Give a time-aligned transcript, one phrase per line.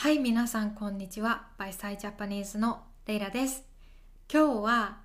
[0.00, 1.48] はい、皆さんこんにちは。
[1.58, 3.64] バイサイジャパニーズのレイラです。
[4.32, 4.98] 今日は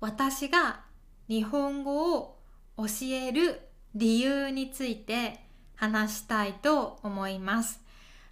[0.00, 0.80] 私が
[1.28, 2.38] 日本語を
[2.78, 3.60] 教える
[3.94, 5.38] 理由について
[5.74, 7.82] 話したいと思います。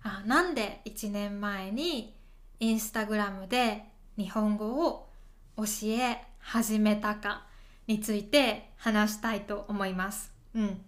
[0.03, 2.17] あなんで1年前に
[2.61, 3.83] インスタグラムで
[4.17, 5.11] 日本語を
[5.59, 7.45] 教え始めたか
[7.87, 10.33] について話したいと思います。
[10.55, 10.81] うん。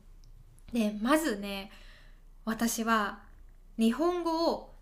[0.73, 1.71] で、まずね、
[2.47, 3.19] 私は
[3.77, 4.78] 日本語を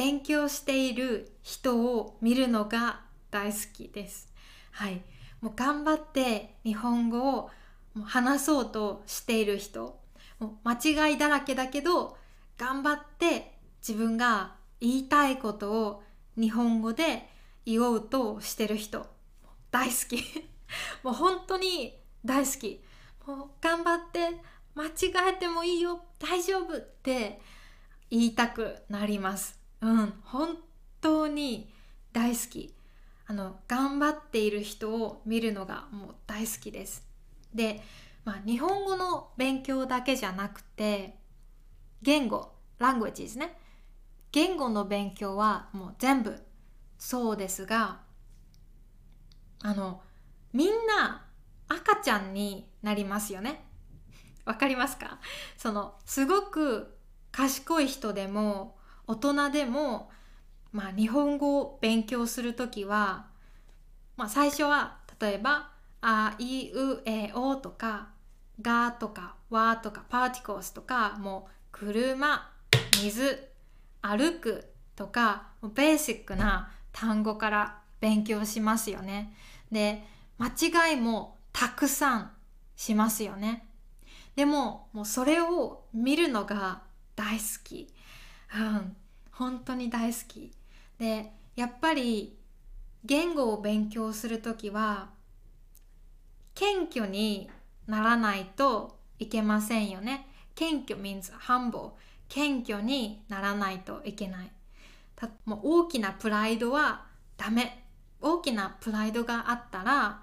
[0.00, 4.32] 勉強している人を見るのが大好きです。
[4.70, 5.02] はい。
[5.42, 7.50] もう頑張って日本語を
[8.06, 10.00] 話そうとしている人。
[10.38, 12.16] もう間違いだらけだけど、
[12.56, 16.02] 頑張って自分が言いたいことを
[16.34, 17.28] 日本語で
[17.66, 19.06] 言おうとしてる人。
[19.70, 20.16] 大好き。
[21.04, 22.82] もう本当に大好き。
[23.26, 24.40] もう頑張って
[24.74, 27.38] 間違えてもいいよ大丈夫って
[28.08, 29.59] 言いたくなります。
[29.82, 30.56] うん、本
[31.00, 31.72] 当に
[32.12, 32.74] 大好き。
[33.26, 37.06] あの頑張っている人を見るのがもう大好きです。
[37.54, 37.80] で、
[38.24, 41.16] まあ、日本語の勉強だけじゃなくて
[42.02, 43.56] 言語 languages ね
[44.32, 46.42] 言語の勉強はもう全部
[46.98, 48.00] そうですが
[49.62, 50.02] あの
[50.52, 51.24] みんな
[51.68, 53.64] 赤ちゃんになりますよね。
[54.44, 55.20] わかりますか？
[55.56, 56.96] そのすごく
[57.30, 58.76] 賢い人でも
[59.10, 60.08] 大人でも、
[60.70, 63.26] まあ、日本語を勉強する時は、
[64.16, 68.10] まあ、最初は例えば「あいうえお」とか
[68.62, 72.52] 「が」とか「わ」とかパーティコースとかもう車
[73.00, 73.48] 水
[74.00, 79.34] 歩くとかベーシックな単語から勉強しますよね。
[79.72, 80.04] で
[80.38, 82.30] 間違いもたくさん
[82.76, 83.66] しますよね。
[84.36, 86.82] でももうそれを見るのが
[87.16, 87.92] 大好き。
[88.54, 88.96] うん、
[89.40, 90.52] 本当に大好き。
[90.98, 92.36] でやっぱり
[93.06, 95.08] 言語を勉強する時は
[96.54, 97.48] 謙虚に
[97.86, 100.28] ならないといけませんよね。
[100.54, 101.92] 謙虚 means humble
[102.28, 104.52] 謙虚にならないといけない。
[105.16, 107.06] たもう大きなプライドは
[107.38, 107.82] ダメ。
[108.20, 110.20] 大きなプライドがあったら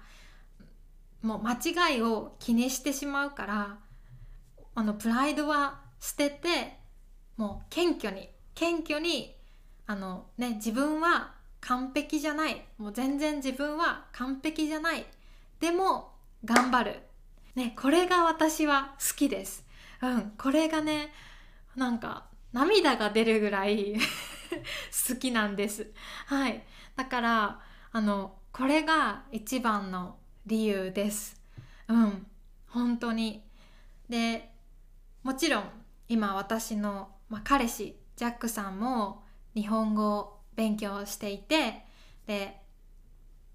[1.22, 3.78] もう間違いを気にしてしまうから
[4.76, 6.78] あのプライドは捨てて
[7.36, 9.36] もう謙虚に謙虚に
[9.86, 12.64] あのね自分は完璧じゃない。
[12.76, 15.06] もう全然自分は完璧じゃない。
[15.60, 16.10] でも
[16.44, 17.00] 頑張る。
[17.54, 19.64] ねこれが私は好きです。
[20.02, 21.12] うんこれがね
[21.76, 23.94] なんか涙が出るぐらい
[25.08, 25.92] 好きなんです。
[26.26, 26.64] はい。
[26.96, 27.60] だから
[27.92, 31.40] あのこれが一番の理由です。
[31.86, 32.26] うん
[32.66, 33.44] 本当に。
[34.08, 34.50] で
[35.22, 35.64] もちろん
[36.08, 39.22] 今私の、まあ、彼氏ジャックさんも
[39.54, 41.84] 日本語を勉強していて
[42.26, 42.56] で、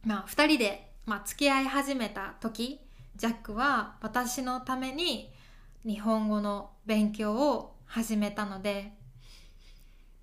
[0.05, 2.79] まあ、2人で、まあ、付き合い始めた時
[3.17, 5.33] ジャックは私のために
[5.85, 8.93] 日本語の勉強を始めたので、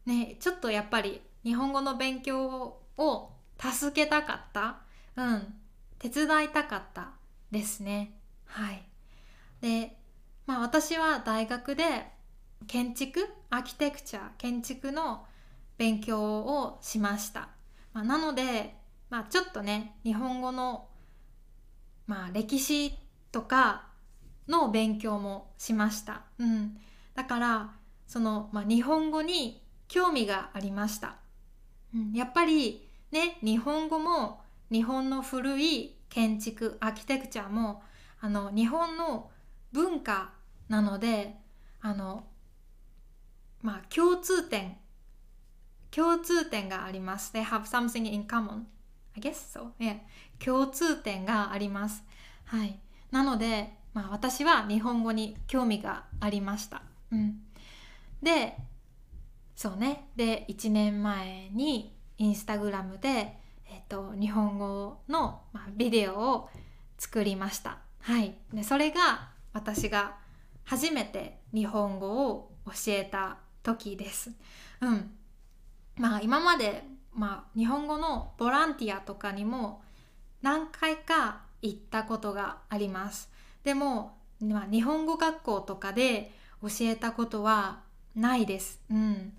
[0.07, 4.79] ね、ちょっとやっぱり日本語の勉強を助けたかった、
[5.17, 5.55] うん、
[5.99, 7.11] 手伝いたかった
[7.51, 8.15] ですね。
[8.47, 8.83] はい。
[9.61, 9.99] で、
[10.47, 11.85] まあ私は大学で
[12.67, 15.27] 建築、アーキテクチャ、建築の
[15.79, 17.49] 勉強をしました。
[17.93, 18.77] まあ、なので、
[19.09, 20.89] まあちょっとね、日本語の、
[22.07, 22.95] まあ歴史
[23.33, 23.89] とか
[24.49, 26.23] の勉強もしました。
[26.39, 26.77] うん。
[27.15, 27.71] だから、
[28.07, 31.17] その、まあ日本語に興味がありました。
[31.95, 34.41] うん、やっぱりね、日本語も
[34.71, 37.83] 日本の古い建築、アーキテクチャも
[38.21, 39.31] あの日本の
[39.73, 40.33] 文化
[40.69, 41.37] なので
[41.81, 42.25] あの
[43.63, 44.77] まあ共通点
[45.91, 47.33] 共通点があります。
[47.35, 48.65] They have something in common.
[49.17, 49.73] I guess so.
[49.79, 49.99] Yeah.
[50.39, 52.05] 共通点があります。
[52.45, 52.79] はい。
[53.11, 56.83] なので、まあ私は日本語に興味がありました。
[57.11, 57.43] うん。
[58.23, 58.57] で、
[59.57, 60.09] そうね。
[60.17, 63.37] で、1年前にインスタグラムで、
[63.69, 66.49] えっと、日本語の、まあ、ビデオを
[66.99, 67.79] 作りました。
[68.01, 68.35] はい。
[68.53, 70.17] で、それが私が
[70.65, 74.31] 初めて日本語を教えた時です。
[74.81, 75.11] うん。
[75.97, 76.85] まあ今まで、
[77.15, 79.83] まあ、日本語のボランティアとかにも
[80.43, 83.29] 何回か行ったことがあります。
[83.65, 87.81] でも、まあ、日本語学校とかで教えたことは
[88.15, 88.81] ないです。
[88.91, 89.33] うん。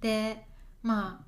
[0.00, 0.46] で、
[0.82, 1.24] まあ、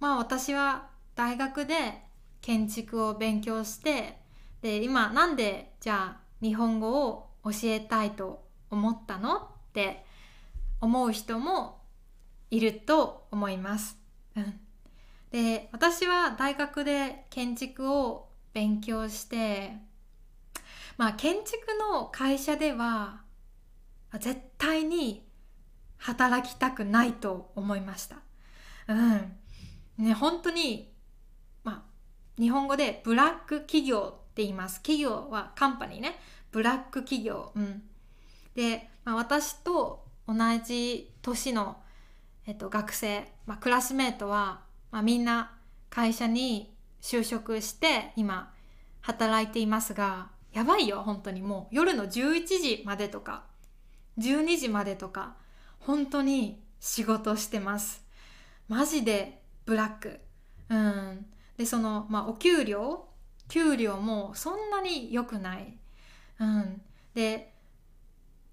[0.00, 2.02] まあ私は大学で
[2.40, 4.18] 建築を勉強して
[4.60, 9.36] で今なんでじゃあ日本語を教えたいと思ったの？
[9.36, 9.40] っ
[9.72, 10.04] て
[10.84, 11.82] 思う人も
[12.50, 13.98] いると思います。
[14.36, 14.60] うん、
[15.30, 19.72] で私は大学で建築を勉強して
[20.96, 23.22] まあ建築の会社では
[24.18, 25.26] 絶対に
[25.98, 28.16] 働きたくないと思いました。
[28.88, 29.32] うん。
[29.96, 30.92] ね、本当に、
[31.62, 34.80] まあ、日本語でブラック企業って言います。
[34.82, 36.16] 企業はカンパニーね。
[36.52, 37.52] ブラック企業。
[37.54, 37.82] うん。
[38.54, 40.34] で、まあ、私と同
[40.64, 41.76] じ年の、
[42.46, 45.52] えっと、学生、まあ、クラスメートは、まあ、みんな
[45.90, 48.52] 会社に就職して今
[49.00, 51.42] 働いていますがやばいよ本当に。
[51.42, 53.44] もう夜の11時までとか
[54.18, 55.36] 12時までとか
[55.80, 58.04] 本当に仕事してます。
[58.68, 60.20] マジでブラック。
[60.70, 61.26] うん。
[61.58, 63.06] でそのまあお給料
[63.48, 65.76] 給料もそんなに良くない。
[66.38, 66.80] うん。
[67.14, 67.52] で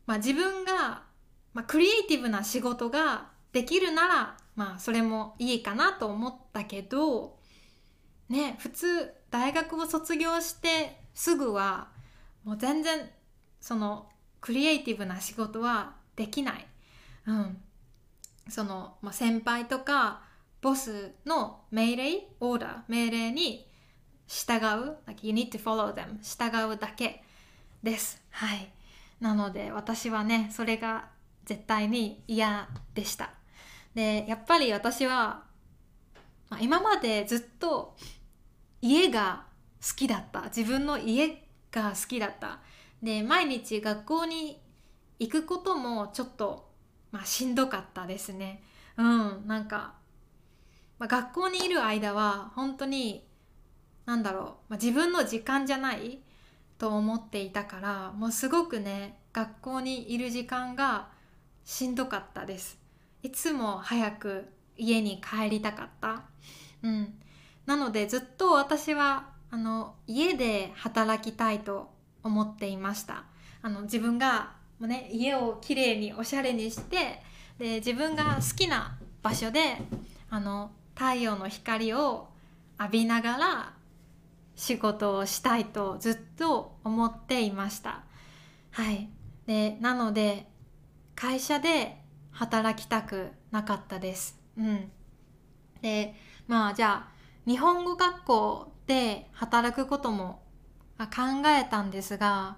[0.05, 1.03] まあ自分が、
[1.53, 7.37] まあ、クリエイティブな仕事ができるならまあそれもいいかなと思ったけど
[8.29, 11.89] ね普通大学を卒業してすぐは
[12.43, 13.09] もう全然
[13.59, 14.07] その
[14.39, 16.67] クリエイティブな仕事はできない。
[17.27, 17.57] うん、
[18.49, 20.23] その、まあ、先輩とか
[20.61, 23.67] ボスの命令、オーダー、命令に
[24.27, 24.97] 従う。
[25.05, 26.19] Like you need to follow them.
[26.21, 27.23] 従うだけ
[27.83, 28.21] です。
[28.31, 28.71] はい。
[29.19, 31.09] なので私はね、それが
[31.45, 33.31] 絶対に嫌でした。
[33.93, 35.43] で、やっぱり私は、
[36.49, 37.95] まあ、今までずっと
[38.81, 39.45] 家が
[39.81, 40.43] 好きだった。
[40.43, 42.59] 自分の家が好きだった。
[43.01, 44.61] で毎日学校に
[45.19, 46.69] 行くこともちょっと、
[47.11, 48.63] まあ、しんどかったですね。
[48.97, 49.93] うんなんか、
[50.99, 53.27] まあ、学校にいる間は本当に
[54.05, 56.19] なんだろう、まあ、自分の時間じゃない
[56.77, 61.09] と思っていたからもうすごくね学校にいる時間が
[61.65, 62.77] しんどかったです。
[63.23, 64.45] いつも早く
[64.77, 66.23] 家に帰りたかった。
[66.83, 67.13] うん、
[67.65, 71.89] なのでずっと私はあの家で働きたいと
[72.23, 73.25] 思っていました
[73.61, 77.21] あの自分がもう、ね、家をきれいにおしゃれにして
[77.59, 79.77] で自分が好きな場所で
[80.29, 82.29] あの太陽の光を
[82.79, 83.73] 浴びながら
[84.55, 88.03] 仕事をしたいとずっと思っていました
[88.71, 89.09] はい
[89.45, 90.47] でなので
[91.21, 92.01] 会社で
[92.31, 94.39] 働きたくなかったです。
[94.57, 94.91] うん。
[95.79, 96.15] で
[96.47, 97.11] まあじゃあ
[97.45, 100.41] 日本語学校で働くことも
[100.97, 102.57] 考えたんですが、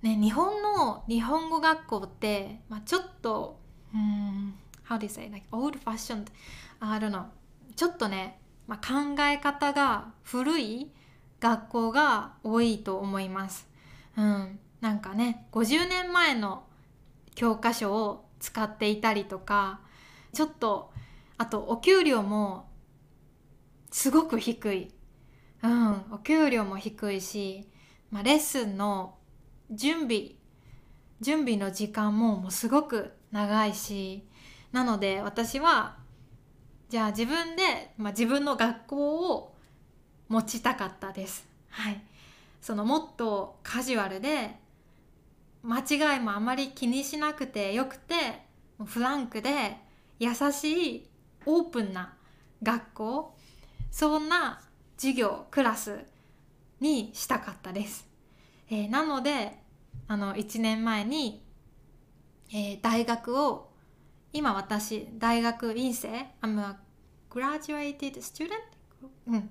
[0.00, 3.60] ね、日本の日本語学校って、まあ、ちょっと
[3.92, 4.54] うん
[4.88, 6.28] how do you say like old fashioned
[6.80, 7.24] I don't know
[7.76, 10.90] ちょっとね、まあ、考え方が古い
[11.38, 13.68] 学校が多いと思います。
[14.16, 16.64] うん、なんかね50年前の
[17.38, 19.78] 教科書を使っていたりとか
[20.32, 20.90] ちょっと
[21.36, 22.68] あとお給料も
[23.92, 24.92] すごく低い
[25.62, 27.68] うん、お給料も低いし、
[28.10, 29.16] まあ、レッスンの
[29.70, 30.32] 準備
[31.20, 34.24] 準備の時間ももうすごく長いし
[34.72, 35.96] なので私は
[36.88, 39.54] じゃあ自分で、まあ、自分の学校を
[40.28, 41.46] 持ちたかったです。
[41.70, 42.02] はい、
[42.62, 44.58] そのもっとカジュアルで
[45.62, 48.14] 間違いもあまり気にしなくてよくて
[48.84, 49.76] フランクで
[50.18, 51.06] 優しい
[51.46, 52.14] オープンな
[52.62, 53.34] 学校
[53.90, 54.60] そんな
[54.96, 56.00] 授業クラス
[56.80, 58.06] にしたかったです、
[58.70, 59.58] えー、なので
[60.06, 61.42] あの1年前に、
[62.50, 63.68] えー、大学を
[64.32, 66.08] 今私大学院生
[66.42, 66.76] I'm a
[67.30, 68.50] graduated student、
[69.26, 69.50] うん、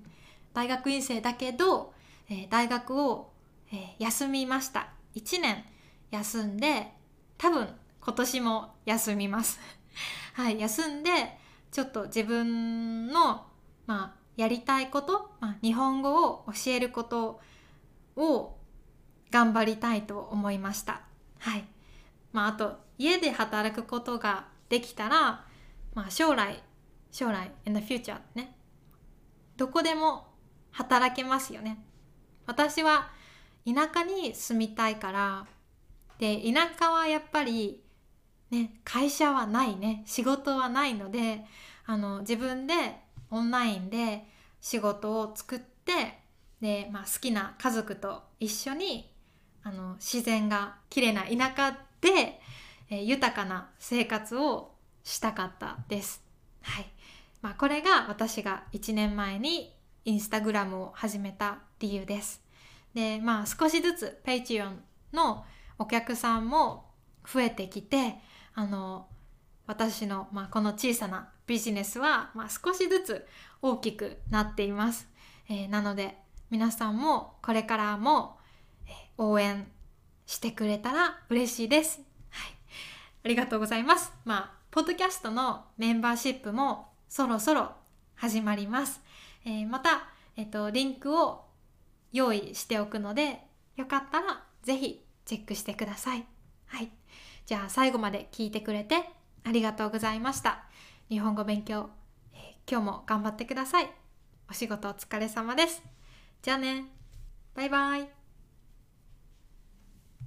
[0.52, 1.92] 大学院生だけど、
[2.28, 3.32] えー、大学を、
[3.72, 4.88] えー、休みました。
[5.14, 5.64] 1年。
[6.10, 6.92] 休んで
[7.36, 7.68] 多分
[8.00, 9.58] 今年も休みます
[10.34, 11.38] はい休んで
[11.70, 13.46] ちょっと自分の
[13.86, 17.40] まあやりたいこと、まあ、日本語を教えること
[18.16, 18.56] を
[19.32, 21.02] 頑張りたいと思いました。
[21.38, 21.64] はい。
[22.32, 25.44] まあ、あと、家で働くことができたら、
[25.92, 26.62] まあ、将来、
[27.10, 28.56] 将来、in the future ね、
[29.56, 30.28] どこでも
[30.70, 31.84] 働けますよね。
[32.46, 33.10] 私は
[33.66, 35.46] 田舎に住みたいから、
[36.18, 37.82] で、田舎はやっぱり、
[38.50, 41.44] ね、会社はないね、仕事はないので、
[41.86, 42.74] あの、自分で
[43.30, 44.26] オンラインで
[44.60, 46.18] 仕事を作って
[46.60, 49.12] で、まあ、好きな家族と一緒に
[49.62, 52.40] あの自然が綺麗な田舎で、
[52.90, 54.72] えー、豊かな生活を
[55.04, 56.22] したかったです。
[56.62, 56.86] はい
[57.40, 62.42] まあ、これが私が1年前にインスタグラムを始めた理由です。
[62.94, 64.72] でまあ少しずつ Patreon
[65.12, 65.44] の
[65.78, 66.90] お客さんも
[67.26, 68.16] 増えてきて
[68.54, 69.06] あの
[69.66, 73.26] 私の、まあ、この小さなビジネスは、まあ、少しずつ
[73.62, 75.08] 大きくなっています、
[75.48, 76.16] えー、なので
[76.50, 78.38] 皆さんもこれからも、
[78.86, 79.66] え、応援
[80.26, 82.52] してくれたら嬉しいです、はい、
[83.24, 84.12] ありがとうございます。
[84.24, 87.72] まあポッドキャストのメンバーシップもそろそろ
[88.14, 89.00] 始まります、
[89.44, 91.46] えー、また、えっと、リンクを
[92.12, 93.40] 用意しておくので
[93.76, 96.24] よかったらぜひチェックしてください。
[96.66, 96.90] はい。
[97.44, 98.96] じゃあ最後まで聞いてくれて
[99.44, 100.64] ありがとうございました。
[101.10, 101.90] 日本語勉強、
[102.32, 103.90] えー、今日も頑張ってください。
[104.50, 105.82] お仕事お疲れ様です。
[106.40, 106.86] じゃあね。
[107.54, 108.17] バイバイ。